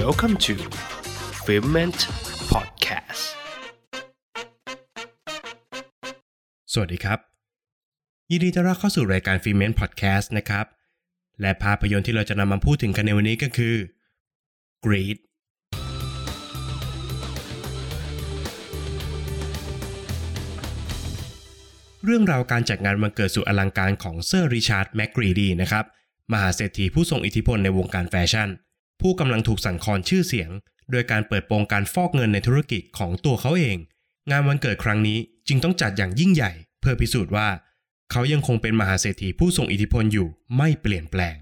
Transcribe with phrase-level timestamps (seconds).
[0.00, 0.54] Welcome to
[1.44, 2.00] f i l m e n t
[2.52, 3.24] Podcast
[6.72, 7.18] สวัสดีครับ
[8.30, 10.66] ยินดีต้อนรับเข้าสู่รายการ Filment Podcast นะครับ
[11.40, 13.74] และภาพยนตร์ที่เราจะนำมาพูดถึงกันในวันนี้ก็คือ
[14.84, 15.18] Greed
[22.04, 25.84] เรื่องราวการจัดงานวันเกิดสุดอลังการของเซอร์ริชาร์ดแมกกรีดีนะครับ
[26.32, 28.50] มหาเศรษฐีผู้ทรงอิทธิพลในวงการแฟชั่น
[29.02, 30.50] ผู้กำลังถูกสั่งคลอนชื่อเสียง
[30.90, 33.76] โดยการเปิดโปงการฟอกเงินในธุรกิจของตัวเขาเอง
[34.30, 37.48] งานวันเกิดครั้งนี้จึงต้องจัดอย่างยิ่งใหญ่ เพื่อพิสูจน์ว่า
[38.10, 41.36] เขายังคงเป็นมหาเศรษฐีผู้ทรงอิทธิพลอยู่ไม่เปลี่ยนแปลง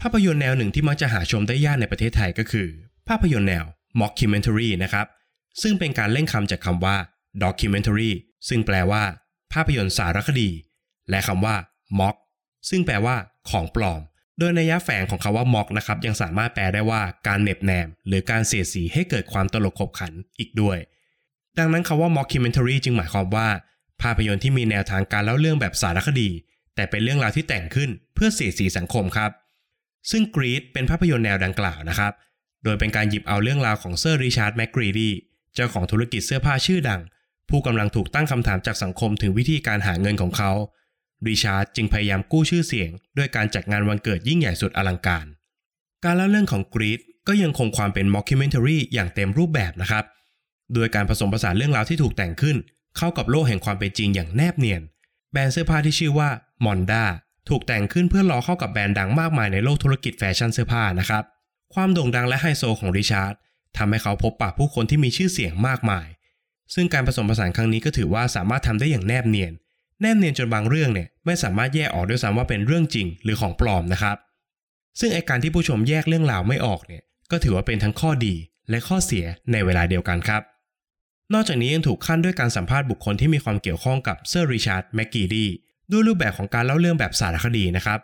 [0.00, 2.68] ภาพยนตร์แนวหนึ่งที่มักจะหาชมได้ยากในประเทศไทยก็คือ
[3.08, 3.64] ภาพยนตร์แนว
[4.00, 5.06] mockumentary นะครับ
[5.62, 6.96] ซึ่งเป็นการเล่นคำจากคำว่า
[7.44, 8.10] documentary
[8.48, 9.04] ซึ่งแปลว่า
[9.52, 10.50] ภาพยนตร์สารคดี
[11.10, 11.56] และคำว่า
[11.98, 12.16] mock
[12.68, 13.16] ซึ่งแปลว่า
[13.50, 14.00] ของปลอม
[14.38, 20.78] โดยนัยะแฝงของคำว่า mock นะครับยังสามารถแปลได้ว่าการเหน็บแนม หรือการเสียดสีให้เกิดความตลกขบขันอีกด้วย
[21.58, 23.48] ดังนั้นคำว่า mockumentary จึงหมายความว่า
[24.02, 26.30] ภาพยนตร์ที่มีแนวทางการเล่าเรื่องแบบสารคดี
[26.74, 29.30] แต่เป็นเรื่องราวที่แต่งขึ้นเพื่อเสียดสีสังคมครับ
[30.10, 32.12] ซึ่ง Greed เป็นภาพยนตร์แนวดังกล่าวนะครับ
[32.64, 35.10] โดยเป็นการหยิบเอาเรื่องราวของเซอร์ริชาร์ดแมกกรีดี
[35.54, 37.00] เจ้าของธุรกิจเสื้อผ้าชื่อดัง
[37.50, 40.52] ผู้กำลังถูกตั้งคำถามจากสังคมถึงวิธีการหาเงินของเขา
[41.26, 45.26] ริชาร์ดจึงพยายามกู้ชื่อเสียง ด้วยการจัดงานวันเกิดยิ่งใหญ่สุดอลังการ
[46.04, 50.04] การเล่าเรื่องของ Greed ก็ยังคงความเป็น mockumentary อย่างเต็มรูปแบบนะครับ
[50.74, 52.56] โดยการผสมผสานเรื่องราวที่ถูกแต่งขึ้น
[52.96, 54.82] เข้ากับโลกแห่งความเป็นจริงอย่างแนบเนียน
[55.32, 56.28] แบรนด์เสื้อผ้าที่ชื่อว่า
[56.64, 57.04] มอนด้า
[57.48, 61.24] ถูกแต่งขึ้นเพื่อล้อเข้ากับแบรนด์ดังมากมายในโลกธุรกิจแฟชั่นเสื้อผ้านะครับ
[61.74, 63.34] ความโด่งดังและไฮโซของริชาร์ด
[63.76, 66.06] ทำให้เขาพบปะผู้คนที่มีชื่อเสียงมากมาย
[66.74, 69.52] ซึ่งการผสมผสานครั้งนี้ก็ถือว่าสามารถทำได้อย่างแนบเนียน
[70.00, 74.16] แนบเนียนจนบางเรื่องเนี่ยไม่สามารถแยกออกด้วยซ้ำว่าเป็นเรื่องจริงหรือของปลอมนะครับ
[75.00, 78.34] ซึ่งไอ้การที่ผู้ชมแยกเรื่องราวไม่ออกเนี่ยก็ถือว่าเป็นทั้งข้อดี
[78.70, 80.42] และข้อเสียในเวลาเดียวกันครับ
[81.34, 85.46] นอกจากนี้ยังถูกคั่นด้วยการสัมภาษณ์บุคคลที่มีความเกี่ยวข้องกับเซอร์ริชาร์ดแมกกรีดี
[85.90, 88.00] ด้วยรูปแบบของการเล่าเรื่องแบบสารคดีนะครับ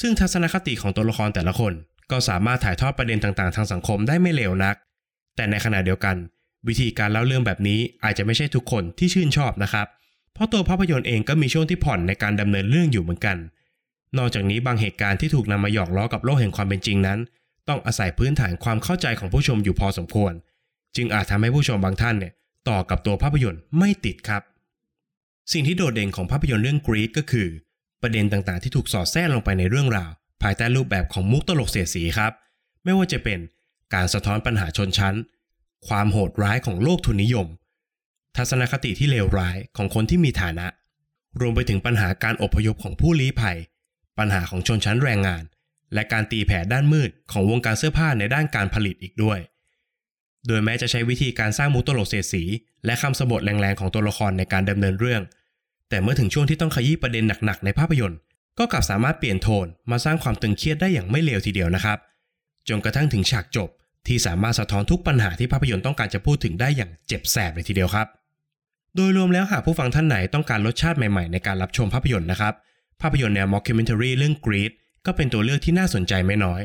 [0.00, 1.72] ซึ่งทัศนคติของตัวละครแต่ละคน
[2.10, 4.76] ก็สามารถถ่ายทอดประเด็นต่างๆ ทางสังคมได้ไม่เลวนัก
[5.36, 6.16] แต่ในขณะเดียวกัน
[6.68, 9.86] วิธีการเล่าเรื่องแบบนี้อาจจะไม่ใช่ทุกคนที่ชื่นชอบนะครับ
[10.38, 13.36] เพราะตัวภาพยนตร์เองก็มีช่วงที่ผ่อนในการดำเนินเรื่องอยู่เหมือนกัน
[14.18, 17.18] นอกจากนี้บางเหตุการณ์ที่ถูกนำมาหยอกล้อกับโลกแห่งความเป็นจริงนั้น
[17.68, 20.32] ต้องอาศัยพื้นฐานความเข้าใจของผู้ชมอยู่พอสมควร
[20.96, 22.32] จึงอาจทำให้ผู้ชมบางท่านเนี่ย
[22.68, 24.42] ต่อกับตัวภาพยนตร์ไม่ติดครับ
[25.52, 27.48] สิ่งที่โดดเด่นของภาพยนตร์เรื่อง Greed ก็คือ
[28.02, 30.10] ประเด็นต่างๆที่ถูกสอดแทรกลงไปในเรื่องราว
[30.42, 32.32] ภายใต้รูปแบบของมุกตลกเสียสีครับ
[32.84, 33.38] ไม่ว่าจะเป็น
[33.94, 35.14] การสะท้อนปัญหาชนชั้น
[35.88, 37.46] ความโหดร้ายของโลกทุนนิยม
[38.38, 40.66] ทัศนคติที่เลวร้ายของคนที่มีฐานะ
[41.40, 43.58] รวมไปถึงปัญหาการอพยพของผู้ลี้ภัย
[44.18, 45.42] ปัญหาของชนชั้นแรงงาน
[45.94, 49.38] และการตีแผ่ด้านมืดของวงการเสื้อผ้าในด้านการผลิตอีกด้วย
[50.46, 52.42] โดยแม้จะใช้วิธีการสร้างมุกตลกเสียสี
[52.84, 55.22] และคำสบทแรงๆของตัวละครในการดำเนินเรื่อง
[55.88, 58.18] แต่เมื่อถึงช่วงที่ต้องขยี้ประเด็นหนักๆในภาพยนตร์
[58.58, 61.98] ก็กลับสามารถเปลี่ยนโทนมาสร้างความตึงเครียดได้อย่างไม่เลวทีเดียวนะครับ
[62.68, 63.68] จนกระทั่งถึงฉากจบ
[64.06, 68.08] ที่สามารถสะท้อนทุกปัญหาที่ภาพยนตร์ต้องการจะพูดถึงได้อย่างเจ็บแสบเลยทีเดียวครับ
[68.96, 72.54] โดยรวมแล้วหากผู้ฟังท่านไหนต้องการรสชาติใหม่ๆ ในการรับชมภาพยนตร์นะครับ
[73.00, 74.72] ภาพยนตร์แนว mockumentary เรื่อง Greed
[75.06, 76.60] ก็เป็นตัวเลือกที่น่าสนใจไม่น้อย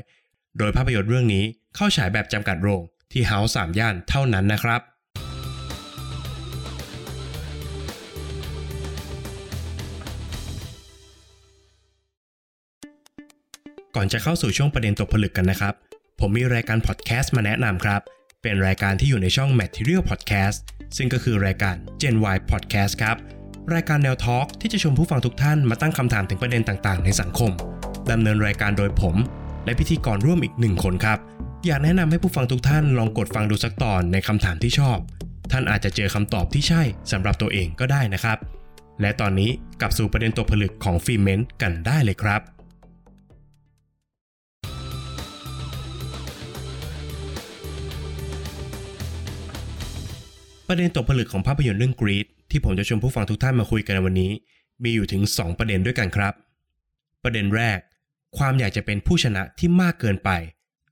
[0.58, 1.44] โดยภาพยนตร์เรื่องนี้
[1.76, 4.82] เข้าฉายแบบจำกัดโรงที่ House 3ย่านเท่านั้นนะครับ
[13.96, 15.74] ก่อนจะเข้าสู่ช่วงประเด็นตกผลึกกันนะครับ
[16.20, 18.02] ผมมีรายการพอดแคสต์มาแนะนำครับ
[18.42, 20.60] เป็นรายการที่อยู่ในช่อง Material Podcast
[20.98, 23.18] ซึ่งก็คือรายการ Gen Y Podcast ครับ
[23.74, 27.52] รายการแนวทอล์กที่จะชวนผู้ฟังทุกท่านมาตั้งคำถามถึงประเด็นต่างๆ ในสังคม
[28.12, 29.16] ดำเนินรายการโดยผม
[29.66, 31.20] และพิธีกรร่วมอีกหนึ่งคนครับ
[31.66, 34.98] อยากแนะนำให้ผู้ฟังทุกท่านลองกดฟังดูสักตอนในคำถามที่ชอบ
[35.52, 36.81] ท่านอาจจะเจอคำตอบที่ใช่
[37.12, 38.38] สำหรับตัวเองก็ได้นะครับ
[39.01, 39.50] และตอนนี้
[39.81, 42.42] กลับสู่ประเด็นตกผลึกของฟิเมนต์กันได้เลยครับ
[50.68, 54.31] ประเด็นตกผลึกของภาพยนตร์เรื่อง Greed ที่ผมจะชวนผู้ฟังทุกท่านมาคุยกันในวันนี้
[54.83, 56.33] มีอยู่ถึง 2 ประเด็นด้วยกันครับ
[57.24, 57.80] ประเด็นแรก
[58.38, 60.30] ความอยากจะเป็นผู้ชนะที่มากเกินไป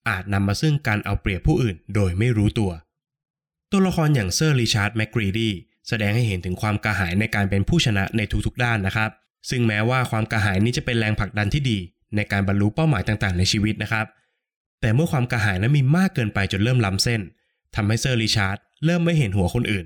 [0.09, 2.71] อาจนำมาซึ่งการเอาเปรียบผู้อื่นโดยไม่รู้ตัว
[3.71, 5.49] ตัวละครอย่างเซอร์ริชาร์ดแมกกรีดี
[5.87, 9.09] แสดงให้เห็นถึงความกระหายในการเป็นผู้ชนะในทุกๆด้านนะครับ
[9.49, 11.77] ซึ่งแม้ว่าความกระหายนี้จะเป็นแรงผลักดันที่ดี
[12.15, 14.05] ในการบรรลุเป้าหมายต่างๆ ในชีวิตนะครับ
[14.81, 17.21] แต่เมื่อความกระหายนั้นมีมากเกินไปจนเริ่มล้ำเส้น
[17.75, 19.85] ทำให้เซอร์ริชาร์ดเริ่มไม่เห็นหัวคนอื่น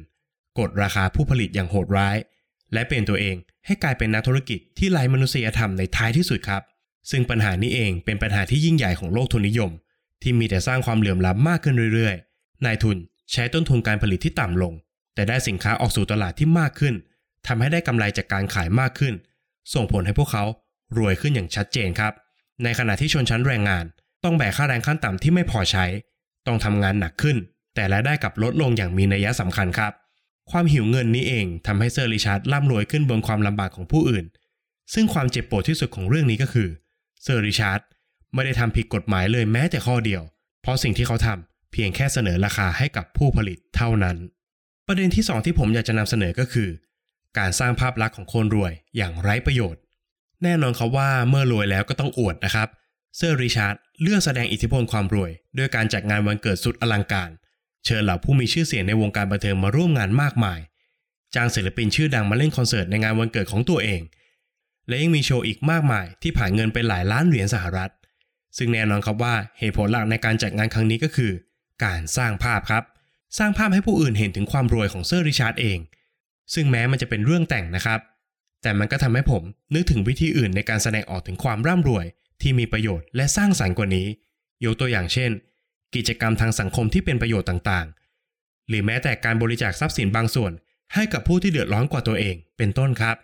[0.60, 2.18] กดราคาผู้ผลิตอย่างโหดร้าย
[2.74, 3.36] และเปลี่ยนตัวเอง
[3.66, 6.62] ให้กลายเป็นนักธุรกิจที่ไร้มนุษยธรรมในท้ายที่สุดครับ
[7.12, 9.72] ซึ่งปัญหานี้เองเป็นปัญหาที่ยิ่งใหญ่ของโลกทุนนิยม
[10.22, 12.98] ที่มีแต่สร้างความเหลื่อมล้ำมากขึ้นเรื่อยๆ นายทุน
[13.32, 14.74] ใช้ต้นทุนการผลิตที่ต่ำลง
[15.16, 16.96] แต่ได้สินค้าออกสู่ตลาดที่มากขึ้น
[17.48, 19.14] ทำให้ได้กำไรจากการขายมากขึ้น
[19.74, 20.44] ส่งผลให้พวกเขา
[20.98, 22.14] รวยขึ้นอย่างชัดเจนครับ
[22.64, 23.86] ในขณะที่ชนชั้นแรงงาน
[24.24, 25.86] ต้องแบกค่าแรงขั้นต่ำที่ไม่พอใช้
[26.48, 27.38] ต้องทำงานหนักขึ้น
[27.76, 29.94] แต่รายได้กลับลดลงอย่างมีนัยสำคัญครับ
[30.52, 34.26] ความหิวเงินนี้เองทำให้เซอร์ริชาร์ดร่ำรวยขึ้นบนความลำบากของผู้อื่น
[34.94, 36.70] ซึ่งความเจ็บปวดที่สุดของเรื่องนี้ก็คือ
[37.24, 37.82] เซอร์ริชาร์ด
[38.34, 40.22] ไม่ได้ทำผิดกฎหมายเลยแม้แต่ข้อเดียว
[40.62, 44.18] เพราะสิ่งที่เขาทำเพียงแค่เสนอราคาให้กับผู้ผลิตเท่านั้น
[44.88, 46.70] ประเด็นที่สองที่ผมอยากจะนำเสนอก็คือ
[47.38, 49.82] การสร้างภาพลักษณ์ของคนรวยอย่างไร้ประโยชน์
[50.44, 52.68] แน่นอนครับว่าเมื่อรวยแล้วก็ต้องอวดนะครับ
[53.18, 57.30] เซอร์ริชาร์ดเลือกแสดงอิทธิพลความรวย ด้วยการจัดงานวันเกิดสุดอลังการ
[57.86, 60.60] เชิญเหล่าผู้มีชื่อเสียงในวงการบันเทิงมาร่วมงานมากมาย
[61.36, 64.02] จ้างศิลปินชื่อดังมาเล่นคอนเสิร์ตในงานวันเกิดของตัวเอง
[64.88, 67.92] และยังมีโชว์อีกมากมายที่ผ่านเงินไปหลายล้านเหรียญสหรัฐ
[68.58, 71.32] ซึ่งแน่นอนครับว่าเหตุผลหลักในการจัดงานครั้งนี้ก็คือ
[71.84, 72.84] การสร้างภาพครับ
[73.38, 75.80] สร้างภาพให้ผู้อื่นเห็นถึงความรวยของเซอร์ริชาร์ดเอง
[76.54, 78.00] ซึ่งแม้มันจะเป็นเรื่องแต่งนะครับ
[78.62, 79.44] แต่มันก็ทำให้ผม
[79.74, 82.06] นึกถึงวิธีอื่นในการแสดงออกถึงความร่ำรวย
[82.42, 84.08] ที่มีประโยชน์และสร้างสรรค์กว่านี้
[84.66, 85.32] ยกตัวอย่างเช่น
[85.96, 90.52] กิจกรรมทางสังคมที่เป็นประโยชน์ต่างๆ หรือแม้แต่การบริจาคทรัพย์สินบางส่วน
[90.94, 93.16] ให้กับผู้ที่เดือดร้อนกว่าตัวเอง เป็นต้นครับ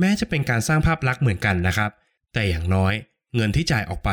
[0.00, 1.90] แม้จะเป็นการสร้างภาพลักษณ์เหมือนกันนะครับ
[2.32, 2.94] แต่อย่างน้อย
[3.34, 4.10] เงินที่จ่ายออกไป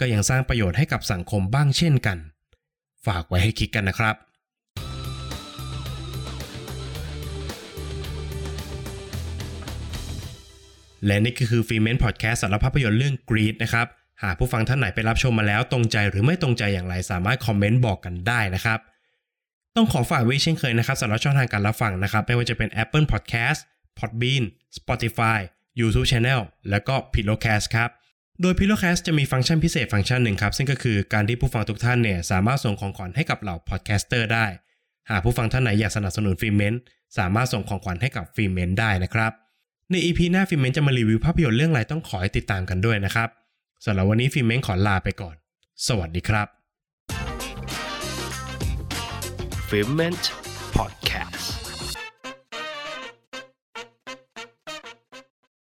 [0.00, 2.18] ก็ยังสร้างประโยชน์ให้กับสังคมบ้างเช่นกัน
[3.06, 4.16] ฝากไว้ให้คิดกันนะครับ
[11.06, 13.86] และนี่ก็คือฟีเมนพอดแคสต์สารภาพยนตร์เรื่อง Greed นะครับ
[14.22, 18.78] หากผู้ฟังท่านไหนไปรับชมมาแล้วตรงใจหรือไม่ตรงใจอย่างไรสามารถคอมเมนต์บอกกันได้นะครับ
[19.76, 23.60] ต้องขอฝากไว้เช่นเคยนะครับสำหรับช่องทางการรับฟังนะครับ ไม่ว่าจะเป็น Apple Podcast
[23.98, 24.44] Podbean
[24.76, 25.38] Spotify
[25.80, 26.40] YouTube Channel
[26.70, 27.90] แล้วก็ Pillowcast ครับ
[28.40, 34.46] โดย Pillowcast จะมีฟังก์ชันพิเศษฟังก์ชันหนึ่งครับ ซึ่งก็คือการที่ผู้ฟังทุกท่านเนี่ยสามารถส่งของขวัญให้กับเหล่า podcaster ได้
[35.10, 36.74] หากผู้ฟังท่านไหนอยากสนับสนุนฟิเมน
[37.18, 39.32] สามารถส่งของขวัญให้กับฟิเมนได้นะครับ
[39.90, 43.28] ใน EP หน้าฟิเมนจะมารีวิวภาพยนตร์เรื่องอะไรต้องขอให้ติดตามกันด้วยนะครับ
[43.84, 45.36] สำหรับวันนี้ฟิเม้งขอลาไปก่อน
[45.86, 46.48] สวัสดีครับ
[49.68, 50.45] f i m e n t